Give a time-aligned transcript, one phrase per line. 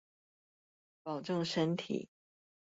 [1.03, 2.09] 保重身體